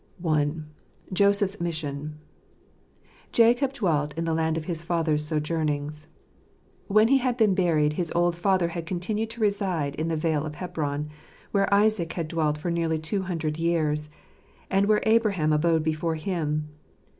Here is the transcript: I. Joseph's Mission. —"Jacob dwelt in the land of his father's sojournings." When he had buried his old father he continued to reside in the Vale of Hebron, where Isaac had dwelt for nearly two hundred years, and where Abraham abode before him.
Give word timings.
I. 0.27 0.49
Joseph's 1.13 1.61
Mission. 1.61 2.17
—"Jacob 3.31 3.71
dwelt 3.71 4.17
in 4.17 4.25
the 4.25 4.33
land 4.33 4.57
of 4.57 4.65
his 4.65 4.81
father's 4.81 5.23
sojournings." 5.23 6.07
When 6.87 7.07
he 7.07 7.19
had 7.19 7.37
buried 7.53 7.93
his 7.93 8.11
old 8.15 8.35
father 8.35 8.69
he 8.69 8.81
continued 8.81 9.29
to 9.29 9.41
reside 9.41 9.93
in 9.93 10.07
the 10.07 10.15
Vale 10.15 10.43
of 10.43 10.55
Hebron, 10.55 11.11
where 11.51 11.71
Isaac 11.71 12.13
had 12.13 12.29
dwelt 12.29 12.57
for 12.57 12.71
nearly 12.71 12.97
two 12.97 13.21
hundred 13.21 13.59
years, 13.59 14.09
and 14.71 14.87
where 14.87 15.03
Abraham 15.03 15.53
abode 15.53 15.83
before 15.83 16.15
him. 16.15 16.69